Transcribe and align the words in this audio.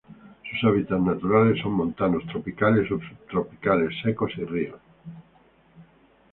Sus 0.49 0.63
hábitats 0.63 0.99
naturales 1.03 1.61
son 1.61 1.73
montanos 1.73 2.25
tropicales 2.25 2.91
o 2.91 2.99
subtropicales 2.99 3.91
secos 4.03 4.31
y 4.35 4.43
ríos. 4.45 4.81